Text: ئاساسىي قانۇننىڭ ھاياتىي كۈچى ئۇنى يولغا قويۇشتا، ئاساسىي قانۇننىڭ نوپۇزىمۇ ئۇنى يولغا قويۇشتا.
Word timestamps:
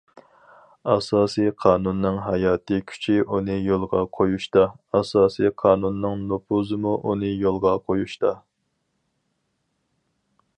ئاساسىي 0.91 1.51
قانۇننىڭ 1.65 2.15
ھاياتىي 2.27 2.81
كۈچى 2.93 3.17
ئۇنى 3.35 3.57
يولغا 3.67 4.01
قويۇشتا، 4.19 4.63
ئاساسىي 5.01 5.53
قانۇننىڭ 5.65 6.25
نوپۇزىمۇ 6.33 6.95
ئۇنى 7.11 7.31
يولغا 7.47 7.75
قويۇشتا. 7.91 8.33